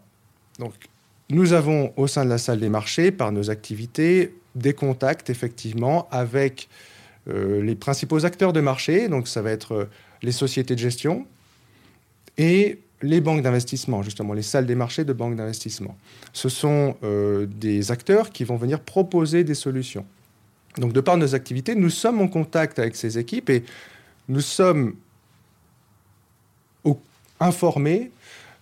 nous 1.30 1.52
avons 1.52 1.92
au 1.96 2.06
sein 2.06 2.24
de 2.24 2.30
la 2.30 2.38
salle 2.38 2.58
des 2.58 2.68
marchés, 2.68 3.12
par 3.12 3.30
nos 3.32 3.50
activités, 3.50 4.34
des 4.54 4.72
contacts 4.72 5.30
effectivement 5.30 6.08
avec 6.10 6.68
euh, 7.28 7.62
les 7.62 7.76
principaux 7.76 8.24
acteurs 8.24 8.52
de 8.52 8.60
marché, 8.60 9.08
donc 9.08 9.28
ça 9.28 9.42
va 9.42 9.50
être 9.50 9.72
euh, 9.72 9.84
les 10.22 10.32
sociétés 10.32 10.74
de 10.74 10.80
gestion 10.80 11.26
et 12.38 12.80
les 13.02 13.20
banques 13.20 13.42
d'investissement, 13.42 14.02
justement, 14.02 14.32
les 14.32 14.42
salles 14.42 14.66
des 14.66 14.74
marchés 14.74 15.04
de 15.04 15.12
banques 15.12 15.36
d'investissement. 15.36 15.96
Ce 16.32 16.48
sont 16.48 16.96
euh, 17.04 17.46
des 17.46 17.92
acteurs 17.92 18.30
qui 18.30 18.42
vont 18.44 18.56
venir 18.56 18.80
proposer 18.80 19.44
des 19.44 19.54
solutions. 19.54 20.06
Donc, 20.76 20.92
de 20.92 21.00
par 21.00 21.16
nos 21.16 21.34
activités, 21.34 21.74
nous 21.74 21.90
sommes 21.90 22.20
en 22.20 22.28
contact 22.28 22.78
avec 22.78 22.94
ces 22.94 23.18
équipes 23.18 23.50
et 23.50 23.64
nous 24.28 24.40
sommes 24.40 24.94
informés 27.40 28.10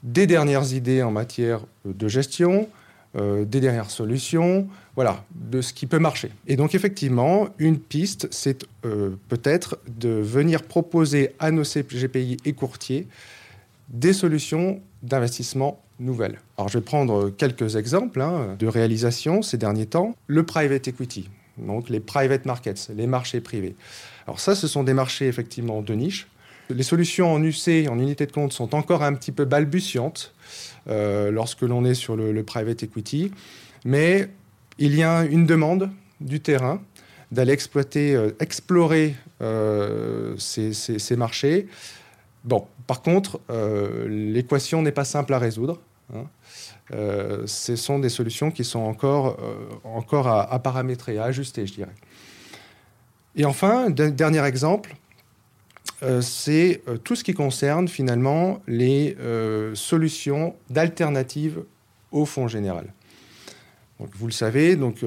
des 0.03 0.27
dernières 0.27 0.73
idées 0.73 1.03
en 1.03 1.11
matière 1.11 1.61
de 1.85 2.09
gestion, 2.09 2.69
euh, 3.17 3.45
des 3.45 3.61
dernières 3.61 3.91
solutions, 3.91 4.69
voilà, 4.95 5.25
de 5.35 5.61
ce 5.61 5.73
qui 5.73 5.87
peut 5.87 5.99
marcher. 5.99 6.31
Et 6.47 6.57
donc, 6.57 6.75
effectivement, 6.75 7.49
une 7.59 7.79
piste, 7.79 8.29
c'est 8.31 8.67
euh, 8.85 9.17
peut-être 9.29 9.79
de 9.89 10.09
venir 10.09 10.63
proposer 10.63 11.35
à 11.39 11.51
nos 11.51 11.65
CGPI 11.65 12.37
et 12.45 12.53
courtiers 12.53 13.07
des 13.89 14.13
solutions 14.13 14.81
d'investissement 15.03 15.81
nouvelles. 15.99 16.41
Alors, 16.59 16.69
je 16.69 16.79
vais 16.79 16.85
prendre 16.85 17.31
quelques 17.31 17.77
exemples 17.77 18.21
hein, 18.21 18.57
de 18.59 18.67
réalisation 18.67 19.43
ces 19.43 19.57
derniers 19.57 19.87
temps. 19.87 20.15
Le 20.27 20.45
private 20.45 20.89
equity 20.89 21.29
donc 21.59 21.89
les 21.89 22.01
private 22.01 22.45
markets, 22.47 22.91
les 22.95 23.07
marchés 23.07 23.41
privés. 23.41 23.77
Alors 24.27 24.41
ça, 24.41 24.55
ce 24.55 24.67
sont 24.67 24.85
des 24.85 24.95
marchés 24.95 25.29
effectivement 25.29 25.83
de 25.83 25.95
niche. 25.95 26.27
Les 26.69 26.83
solutions 26.83 27.33
en 27.33 27.43
UC, 27.43 27.89
en 27.89 27.99
unité 27.99 28.27
de 28.27 28.33
compte, 28.33 28.53
sont 28.53 28.75
encore 28.75 29.05
un 29.05 29.15
petit 29.15 29.31
peu 29.31 29.45
balbutiantes 29.45 30.35
euh, 30.89 31.31
lorsque 31.31 31.63
l'on 31.63 31.85
est 31.85 31.95
sur 31.95 32.17
le, 32.17 32.43
private 32.43 32.83
equity, 32.83 33.31
mais 33.85 34.29
il 34.79 34.95
y 34.95 35.03
a 35.05 35.25
une 35.25 35.47
demande 35.47 35.91
du 36.21 36.41
terrain 36.41 36.83
d'aller 37.31 37.53
exploiter, 37.53 38.15
euh, 38.15 38.31
explorer 38.41 39.15
euh, 39.43 40.35
ces, 40.39 41.17
marchés. 41.17 41.69
Bon, 42.45 42.67
par 42.87 43.03
contre, 43.03 43.41
l'équation 44.09 44.83
n'est 44.83 44.93
pas 44.93 45.05
simple 45.05 45.35
à 45.35 45.39
résoudre. 45.39 45.81
Hein. 46.15 46.27
Euh, 46.93 47.47
ce 47.47 47.77
sont 47.77 47.99
des 47.99 48.09
solutions 48.09 48.51
qui 48.51 48.65
sont 48.65 48.81
encore, 48.81 49.39
euh, 49.41 49.69
encore 49.85 50.29
à, 50.29 50.59
paramétrer, 50.61 51.19
à 51.19 51.25
ajuster, 51.25 51.67
je 51.67 51.75
dirais. 51.75 51.95
Et 53.35 53.45
enfin, 53.45 53.91
dernier 53.91 54.45
exemple, 54.45 54.95
euh, 56.03 56.21
c'est 56.21 56.83
tout 57.05 57.17
ce 57.17 57.25
qui 57.25 57.35
concerne 57.35 57.89
finalement 57.89 58.61
les 58.67 59.17
solutions 59.75 60.55
d'alternatives 60.71 61.63
au 62.13 62.25
fonds 62.25 62.49
général. 62.49 62.93
Vous 63.99 64.27
le 64.27 64.33
savez, 64.33 64.77
donc, 64.77 65.05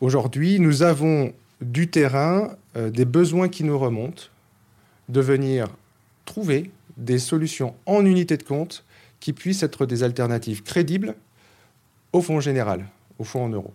aujourd'hui, 0.00 0.58
nous 0.60 0.82
avons 0.82 1.32
du 1.60 1.88
terrain, 1.88 2.56
des 2.74 3.04
besoins 3.04 3.48
qui 3.48 3.64
nous 3.64 3.78
remontent, 3.78 4.24
de 5.08 5.20
venir 5.20 5.68
trouver 6.24 6.70
des 6.96 7.18
solutions 7.18 7.74
en 7.86 8.04
unité 8.04 8.36
de 8.36 8.42
compte 8.42 8.83
qui 9.24 9.32
puissent 9.32 9.62
être 9.62 9.86
des 9.86 10.02
alternatives 10.02 10.62
crédibles 10.62 11.14
au 12.12 12.20
fonds 12.20 12.40
général, 12.40 12.84
au 13.18 13.24
fonds 13.24 13.46
en 13.46 13.48
euros. 13.48 13.72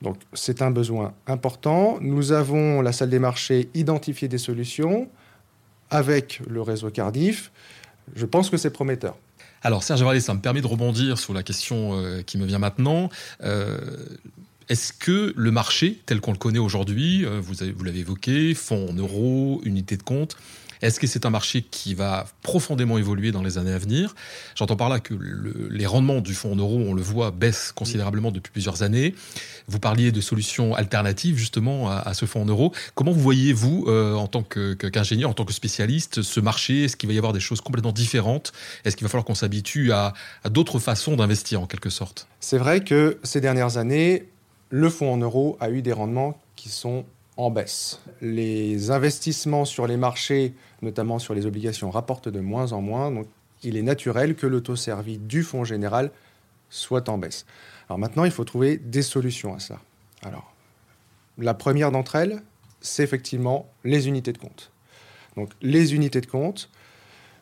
Donc 0.00 0.16
c'est 0.32 0.62
un 0.62 0.70
besoin 0.70 1.12
important. 1.26 1.98
Nous 2.00 2.32
avons, 2.32 2.80
la 2.80 2.92
salle 2.92 3.10
des 3.10 3.18
marchés, 3.18 3.68
identifié 3.74 4.28
des 4.28 4.38
solutions 4.38 5.06
avec 5.90 6.40
le 6.48 6.62
réseau 6.62 6.88
Cardiff. 6.88 7.52
Je 8.16 8.24
pense 8.24 8.48
que 8.48 8.56
c'est 8.56 8.70
prometteur. 8.70 9.18
Alors 9.60 9.82
Serge 9.82 10.02
Vallée, 10.02 10.20
ça 10.20 10.32
me 10.32 10.40
permet 10.40 10.62
de 10.62 10.66
rebondir 10.66 11.18
sur 11.18 11.34
la 11.34 11.42
question 11.42 11.92
euh, 11.92 12.22
qui 12.22 12.38
me 12.38 12.46
vient 12.46 12.58
maintenant. 12.58 13.10
Euh, 13.42 13.78
est-ce 14.70 14.94
que 14.94 15.34
le 15.36 15.50
marché, 15.50 16.00
tel 16.06 16.22
qu'on 16.22 16.32
le 16.32 16.38
connaît 16.38 16.58
aujourd'hui, 16.58 17.26
euh, 17.26 17.38
vous, 17.38 17.56
vous 17.76 17.84
l'avez 17.84 17.98
évoqué, 17.98 18.54
fonds 18.54 18.88
en 18.88 18.94
euros, 18.94 19.60
unité 19.64 19.98
de 19.98 20.02
compte, 20.02 20.38
est-ce 20.82 20.98
que 20.98 21.06
c'est 21.06 21.24
un 21.24 21.30
marché 21.30 21.62
qui 21.62 21.94
va 21.94 22.26
profondément 22.42 22.98
évoluer 22.98 23.30
dans 23.30 23.42
les 23.42 23.56
années 23.56 23.72
à 23.72 23.78
venir? 23.78 24.14
J'entends 24.56 24.76
par 24.76 24.88
là 24.88 25.00
que 25.00 25.14
les 25.70 25.86
rendements 25.86 26.20
du 26.20 26.34
fonds 26.34 26.52
en 26.52 26.56
euros, 26.56 26.82
on 26.86 26.92
le 26.92 27.02
voit, 27.02 27.30
baissent 27.30 27.72
considérablement 27.72 28.32
depuis 28.32 28.50
plusieurs 28.50 28.82
années. 28.82 29.14
Vous 29.68 29.78
parliez 29.78 30.10
de 30.10 30.20
solutions 30.20 30.74
alternatives 30.74 31.38
justement 31.38 31.88
à, 31.88 32.12
ce 32.14 32.26
fonds 32.26 32.42
en 32.42 32.46
euros. 32.46 32.72
Comment 32.94 33.12
vous 33.12 33.20
voyez, 33.20 33.52
vous, 33.52 33.84
euh, 33.86 34.14
en 34.14 34.26
tant 34.26 34.42
qu'ingénieur, 34.42 35.30
en 35.30 35.34
tant 35.34 35.44
que 35.44 35.52
spécialiste, 35.52 36.22
ce 36.22 36.40
marché? 36.40 36.84
Est-ce 36.84 36.96
qu'il 36.96 37.08
va 37.08 37.14
y 37.14 37.18
avoir 37.18 37.32
des 37.32 37.40
choses 37.40 37.60
complètement 37.60 37.92
différentes? 37.92 38.52
Est-ce 38.84 38.96
qu'il 38.96 39.04
va 39.04 39.08
falloir 39.08 39.24
qu'on 39.24 39.34
s'habitue 39.34 39.92
à, 39.92 40.14
à 40.42 40.48
d'autres 40.48 40.80
façons 40.80 41.16
d'investir 41.16 41.60
en 41.60 41.66
quelque 41.66 41.90
sorte? 41.90 42.26
C'est 42.40 42.58
vrai 42.58 42.82
que 42.82 43.18
ces 43.22 43.40
dernières 43.40 43.76
années, 43.76 44.28
le 44.70 44.90
fonds 44.90 45.12
en 45.12 45.18
euros 45.18 45.56
a 45.60 45.70
eu 45.70 45.80
des 45.80 45.92
rendements 45.92 46.40
qui 46.56 46.70
sont 46.70 47.04
en 47.36 47.50
baisse. 47.50 48.00
Les 48.20 48.90
investissements 48.90 49.64
sur 49.64 49.86
les 49.86 49.96
marchés, 49.96 50.54
notamment 50.82 51.18
sur 51.18 51.34
les 51.34 51.46
obligations, 51.46 51.90
rapportent 51.90 52.28
de 52.28 52.40
moins 52.40 52.72
en 52.72 52.80
moins. 52.80 53.10
Donc, 53.10 53.26
il 53.62 53.76
est 53.76 53.82
naturel 53.82 54.34
que 54.34 54.46
le 54.46 54.60
taux 54.60 54.76
servi 54.76 55.18
du 55.18 55.42
fonds 55.42 55.64
général 55.64 56.10
soit 56.68 57.08
en 57.08 57.18
baisse. 57.18 57.46
Alors 57.88 57.98
maintenant, 57.98 58.24
il 58.24 58.30
faut 58.30 58.44
trouver 58.44 58.76
des 58.76 59.02
solutions 59.02 59.54
à 59.54 59.60
ça. 59.60 59.80
Alors, 60.22 60.52
la 61.38 61.54
première 61.54 61.90
d'entre 61.92 62.16
elles, 62.16 62.42
c'est 62.80 63.02
effectivement 63.02 63.70
les 63.84 64.08
unités 64.08 64.32
de 64.32 64.38
compte. 64.38 64.70
Donc, 65.36 65.50
les 65.62 65.94
unités 65.94 66.20
de 66.20 66.26
compte, 66.26 66.70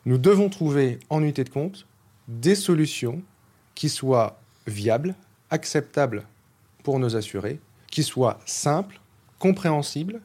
nous 0.05 0.17
devons 0.17 0.49
trouver 0.49 0.99
en 1.09 1.21
unité 1.21 1.43
de 1.43 1.49
compte 1.49 1.85
des 2.27 2.55
solutions 2.55 3.21
qui 3.75 3.89
soient 3.89 4.39
viables, 4.67 5.15
acceptables 5.49 6.25
pour 6.83 6.99
nos 6.99 7.15
assurés, 7.15 7.59
qui 7.89 8.03
soient 8.03 8.39
simples, 8.45 9.00
compréhensible 9.41 10.21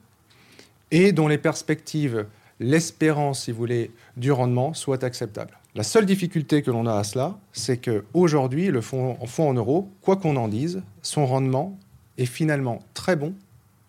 et 0.90 1.10
dont 1.10 1.26
les 1.26 1.38
perspectives, 1.38 2.26
l'espérance, 2.60 3.44
si 3.44 3.50
vous 3.50 3.58
voulez, 3.58 3.90
du 4.16 4.30
rendement 4.30 4.74
soient 4.74 5.02
acceptables. 5.02 5.58
La 5.74 5.82
seule 5.82 6.06
difficulté 6.06 6.62
que 6.62 6.70
l'on 6.70 6.86
a 6.86 6.94
à 6.94 7.02
cela, 7.04 7.36
c'est 7.52 7.78
qu'aujourd'hui, 7.78 8.68
le 8.68 8.80
fonds, 8.80 9.16
fonds 9.26 9.48
en 9.48 9.54
euros, 9.54 9.90
quoi 10.02 10.16
qu'on 10.16 10.36
en 10.36 10.48
dise, 10.48 10.82
son 11.02 11.26
rendement 11.26 11.76
est 12.18 12.26
finalement 12.26 12.82
très 12.94 13.16
bon 13.16 13.34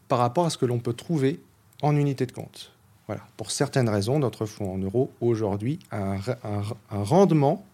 par 0.08 0.20
rapport 0.20 0.46
à 0.46 0.50
ce 0.50 0.58
que 0.58 0.66
l'on 0.66 0.80
peut 0.80 0.94
trouver 0.94 1.40
en 1.82 1.96
unité 1.96 2.26
de 2.26 2.32
compte. 2.32 2.72
Voilà. 3.08 3.22
Pour 3.38 3.52
certaines 3.52 3.90
raisons, 3.90 4.20
notre 4.20 4.46
fonds 4.46 4.74
en 4.74 4.78
euros 4.78 5.12
aujourd'hui 5.22 5.80
a 5.92 6.14
un, 6.14 6.20
un, 6.92 7.04
rendement 7.04 7.66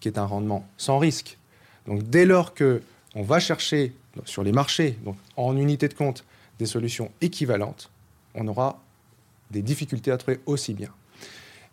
qui 0.00 0.08
est 0.08 0.18
un 0.18 0.24
rendement 0.24 0.66
sans 0.76 0.98
risque. 0.98 1.36
Donc 1.86 2.04
dès 2.04 2.24
lors 2.24 2.54
que 2.54 2.82
on 3.14 3.22
va 3.22 3.40
chercher 3.40 3.92
sur 4.24 4.42
les 4.42 4.52
marchés, 4.52 4.98
donc 5.04 5.16
en 5.36 5.56
unité 5.56 5.88
de 5.88 5.94
compte, 5.94 6.24
des 6.58 6.66
solutions 6.66 7.10
équivalentes, 7.20 7.90
on 8.34 8.46
aura 8.48 8.82
des 9.50 9.62
difficultés 9.62 10.10
à 10.10 10.16
trouver 10.16 10.40
aussi 10.46 10.74
bien. 10.74 10.90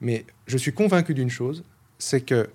Mais 0.02 0.26
je 0.48 0.58
suis 0.58 0.74
convaincu 0.74 1.14
d'une 1.14 1.30
chose, 1.30 1.64
c'est 1.98 2.22
que 2.22 2.50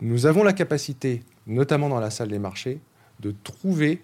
nous 0.00 0.26
avons 0.26 0.42
la 0.42 0.52
capacité, 0.52 1.22
notamment 1.46 1.88
dans 1.88 2.00
la 2.00 2.10
salle 2.10 2.28
des 2.28 2.38
marchés, 2.38 2.80
de 3.20 3.34
trouver 3.44 4.02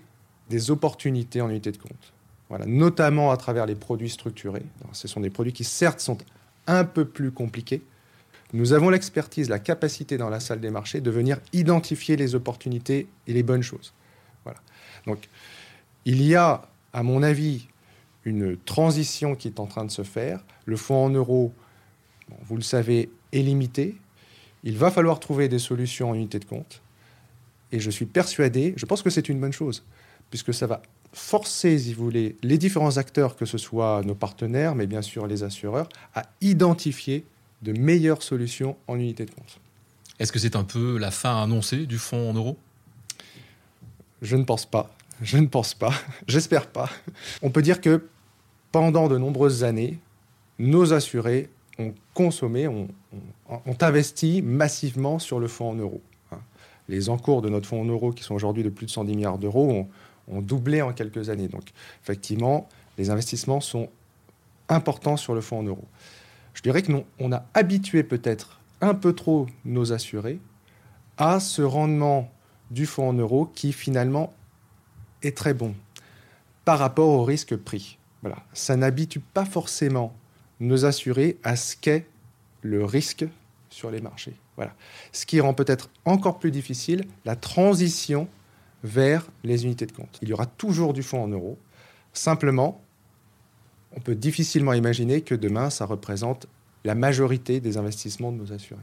des 0.51 0.71
opportunités 0.71 1.41
en 1.41 1.51
unité 1.51 1.73
de 1.73 1.77
compte. 1.77 2.13
Voilà, 2.49 2.67
notamment 2.67 3.31
à 3.31 3.37
travers 3.37 3.67
les 3.67 3.75
produits 3.75 4.11
structurés. 4.11 4.65
ce 4.93 5.09
sont 5.09 5.21
des 5.21 5.31
produits 5.31 5.53
qui 5.53 5.65
certes 5.65 6.01
sont 6.01 6.19
un 6.67 6.85
peu 6.85 7.05
plus 7.05 7.31
compliqués. 7.31 7.83
Nous 8.53 8.73
avons 8.73 8.91
l'expertise, 8.91 9.49
la 9.49 9.59
capacité 9.59 10.17
dans 10.17 10.29
la 10.29 10.41
salle 10.41 10.61
des 10.61 10.71
marchés 10.71 11.01
de 11.01 11.11
venir 11.11 11.41
identifier 11.53 12.17
les 12.17 12.35
opportunités 12.35 13.09
et 13.27 13.33
les 13.33 13.43
bonnes 13.43 13.63
choses. 13.63 13.93
Voilà. 14.45 14.61
Donc, 15.07 15.29
il 16.05 16.23
y 16.23 16.35
a 16.35 16.69
à 16.95 17.03
mon 17.03 17.23
avis, 17.23 17.67
une 18.25 18.57
transition 18.57 19.35
qui 19.35 19.49
est 19.49 19.61
en 19.61 19.67
train 19.67 19.85
de 19.85 19.91
se 19.91 20.03
faire. 20.03 20.43
Le 20.65 20.77
fonds 20.77 21.05
en 21.05 21.11
euros, 21.11 21.53
vous 22.47 22.57
le 22.57 22.63
savez, 22.63 23.11
est 23.33 23.43
limité. 23.43 23.97
Il 24.63 24.79
va 24.79 24.91
falloir 24.91 25.21
trouver 25.21 25.49
des 25.49 25.59
solutions 25.59 26.11
en 26.11 26.15
unité 26.15 26.39
de 26.39 26.47
compte. 26.47 26.81
et 27.73 27.81
je 27.81 27.91
suis 27.91 28.07
persuadé, 28.07 28.73
je 28.77 28.87
pense 28.87 29.03
que 29.03 29.11
c'est 29.11 29.29
une 29.29 29.41
bonne 29.41 29.53
chose, 29.53 29.85
puisque 30.31 30.55
ça 30.55 30.69
va 30.69 30.81
forcer, 31.13 31.77
si 31.77 31.93
vous 31.93 32.05
voulez, 32.05 32.37
les 32.43 32.57
différents 32.57 32.97
acteurs, 32.99 33.35
que 33.35 33.47
ce 33.47 33.59
soit 33.59 34.03
nos 34.05 34.15
partenaires, 34.15 34.77
mais 34.77 34.87
bien 34.87 35.03
sûr 35.03 35.27
les 35.27 35.43
assureurs, 35.43 35.89
à 36.15 36.23
identifier 36.41 37.25
de 37.63 37.73
meilleures 37.73 38.23
solutions 38.23 38.77
en 38.87 38.97
unité 38.97 39.25
de 39.25 39.33
compte. 39.33 39.59
Est-ce 40.21 40.31
que 40.31 40.39
c'est 40.39 40.55
un 40.55 40.63
peu 40.63 40.99
la 40.99 41.11
fin 41.11 41.43
annoncée 41.43 41.87
du 41.87 41.99
fonds 41.99 42.31
en 42.31 42.35
euros? 42.35 42.57
Je 44.23 44.37
ne 44.37 44.45
pense 44.45 44.67
pas. 44.67 44.95
Je 45.23 45.39
ne 45.39 45.47
pense 45.47 45.75
pas. 45.75 45.93
J'espère 46.29 46.69
pas. 46.69 46.91
On 47.43 47.51
peut 47.51 47.63
dire 47.63 47.81
que 47.81 48.09
pendant 48.73 49.09
de 49.09 49.19
nombreuses 49.19 49.65
années, 49.65 49.99
nos 50.59 50.93
assurés 50.93 51.49
ont 51.79 51.95
consommé, 52.13 52.69
ont, 52.69 52.89
investi 53.81 54.43
massivement 54.43 55.19
sur 55.19 55.41
le 55.41 55.49
fonds 55.49 55.71
en 55.71 55.75
euros. 55.75 56.03
Hein. 56.33 56.39
Les 56.89 57.09
encours 57.09 57.43
de 57.43 57.49
notre 57.49 57.67
fonds 57.67 57.83
en 57.83 57.85
euros, 57.85 58.13
qui 58.13 58.23
sont 58.23 58.35
aujourd'hui 58.35 58.63
de 58.63 58.69
plus 58.69 58.87
de 58.87 58.91
110 58.91 59.17
milliards 59.17 59.39
d'euros, 59.39 59.71
ont, 59.71 59.89
ont 60.29 60.41
doublé 60.41 60.83
en 60.83 60.93
quelques 60.93 61.31
années. 61.31 61.49
Donc, 61.49 61.65
effectivement, 62.03 62.69
les 62.99 63.11
investissements 63.11 63.61
sont 63.61 63.89
importants 64.69 65.17
sur 65.17 65.35
le 65.35 65.41
fonds 65.41 65.59
en 65.59 65.65
euros. 65.65 65.87
Je 66.55 66.63
dirais 66.63 66.83
que 66.83 66.93
nous, 66.93 67.05
on 67.19 67.33
a 67.33 67.45
habitué 67.55 68.03
peut-être 68.03 68.61
un 68.81 68.95
peu 68.95 69.13
trop 69.13 69.47
nos 69.65 69.93
assurés 69.93 70.39
à 71.17 71.41
ce 71.41 71.63
rendement 71.63 72.31
du 72.71 72.87
fonds 72.87 73.09
en 73.09 73.13
euros 73.13 73.47
qui 73.55 73.73
finalement 73.73 74.33
est 75.25 75.37
très 75.37 75.55
bon 75.55 75.75
par 76.65 76.79
rapport 76.79 77.09
au 77.09 77.25
risque 77.25 77.57
pris. 77.57 77.99
Voilà. 78.23 78.39
Ça 78.55 78.77
n'habitue 78.77 79.21
pas 79.21 79.45
forcément 79.45 80.15
nos 80.61 80.85
assurés 80.85 81.37
à 81.43 81.57
ce 81.57 81.77
qu'est 81.77 82.07
le 82.63 82.85
risque 82.85 83.27
sur 83.69 83.91
les 83.91 84.01
marchés. 84.01 84.35
Voilà. 84.57 84.75
Ce 85.13 85.27
qui 85.27 85.41
rend 85.41 85.53
peut-être 85.53 85.91
encore 86.05 86.39
plus 86.39 86.51
difficile 86.51 87.07
la 87.25 87.37
transition 87.37 88.29
vers 88.83 89.27
les 89.43 89.65
unités 89.65 89.87
de 89.87 89.93
compte. 89.93 90.19
Il 90.23 90.29
y 90.29 90.33
aura 90.33 90.47
toujours 90.47 90.93
du 90.93 91.03
fonds 91.03 91.23
en 91.23 91.29
euros. 91.29 91.59
Simplement, 92.13 92.81
on 93.97 94.01
peut 94.01 94.15
difficilement 94.15 94.73
imaginer 94.73 95.23
que 95.23 95.35
demain, 95.35 95.71
ça 95.71 95.87
représente 95.87 96.47
la 96.85 96.95
majorité 96.95 97.61
des 97.61 97.77
investissements 97.79 98.33
de 98.33 98.39
nos 98.39 98.53
assurés. 98.53 98.81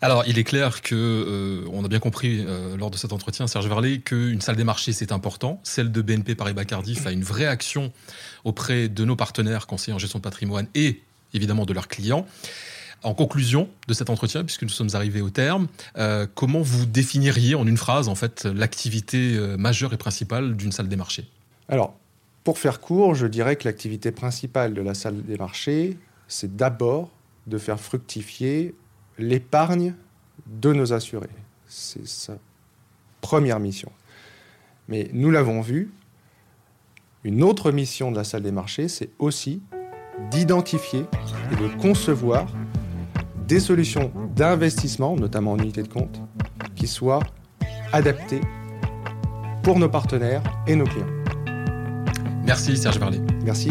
Alors, 0.00 0.24
il 0.28 0.38
est 0.38 0.44
clair 0.44 0.80
que 0.80 0.94
euh, 0.94 1.68
on 1.72 1.84
a 1.84 1.88
bien 1.88 1.98
compris 1.98 2.44
euh, 2.46 2.76
lors 2.76 2.90
de 2.90 2.96
cet 2.96 3.12
entretien, 3.12 3.48
Serge 3.48 3.66
Verlet, 3.66 3.98
qu'une 3.98 4.40
salle 4.40 4.54
des 4.54 4.62
marchés 4.62 4.92
c'est 4.92 5.10
important. 5.10 5.58
Celle 5.64 5.90
de 5.90 6.02
BNP 6.02 6.36
Paribas 6.36 6.64
Cardiff 6.64 7.04
a 7.06 7.10
une 7.10 7.24
vraie 7.24 7.46
action 7.46 7.92
auprès 8.44 8.88
de 8.88 9.04
nos 9.04 9.16
partenaires 9.16 9.66
conseillers 9.66 9.94
en 9.94 9.98
gestion 9.98 10.20
de 10.20 10.22
patrimoine 10.22 10.68
et 10.76 11.02
évidemment 11.34 11.66
de 11.66 11.72
leurs 11.72 11.88
clients. 11.88 12.26
En 13.02 13.14
conclusion 13.14 13.68
de 13.88 13.94
cet 13.94 14.08
entretien, 14.08 14.44
puisque 14.44 14.62
nous 14.62 14.68
sommes 14.68 14.90
arrivés 14.94 15.20
au 15.20 15.30
terme, 15.30 15.66
euh, 15.96 16.26
comment 16.32 16.62
vous 16.62 16.86
définiriez 16.86 17.56
en 17.56 17.66
une 17.66 17.76
phrase 17.76 18.08
en 18.08 18.14
fait 18.14 18.44
l'activité 18.44 19.36
majeure 19.58 19.92
et 19.94 19.96
principale 19.96 20.56
d'une 20.56 20.70
salle 20.70 20.88
des 20.88 20.96
marchés? 20.96 21.28
Alors, 21.68 21.94
pour 22.44 22.58
faire 22.58 22.80
court, 22.80 23.16
je 23.16 23.26
dirais 23.26 23.56
que 23.56 23.66
l'activité 23.66 24.12
principale 24.12 24.74
de 24.74 24.82
la 24.82 24.94
salle 24.94 25.22
des 25.24 25.36
marchés, 25.36 25.96
c'est 26.28 26.56
d'abord 26.56 27.10
de 27.48 27.58
faire 27.58 27.80
fructifier 27.80 28.74
l'épargne 29.18 29.94
de 30.46 30.72
nos 30.72 30.92
assurés. 30.92 31.28
C'est 31.66 32.06
sa 32.06 32.38
première 33.20 33.60
mission. 33.60 33.90
Mais 34.88 35.10
nous 35.12 35.30
l'avons 35.30 35.60
vu, 35.60 35.90
une 37.24 37.42
autre 37.42 37.72
mission 37.72 38.10
de 38.10 38.16
la 38.16 38.24
salle 38.24 38.42
des 38.42 38.52
marchés, 38.52 38.88
c'est 38.88 39.10
aussi 39.18 39.60
d'identifier 40.30 41.04
et 41.52 41.56
de 41.56 41.68
concevoir 41.80 42.46
des 43.46 43.60
solutions 43.60 44.12
d'investissement, 44.34 45.16
notamment 45.16 45.52
en 45.52 45.58
unité 45.58 45.82
de 45.82 45.88
compte, 45.88 46.20
qui 46.74 46.86
soient 46.86 47.22
adaptées 47.92 48.40
pour 49.62 49.78
nos 49.78 49.88
partenaires 49.88 50.42
et 50.66 50.76
nos 50.76 50.84
clients. 50.84 51.06
Merci 52.44 52.76
Serge 52.76 52.98
Varlet. 52.98 53.20
Merci. 53.44 53.70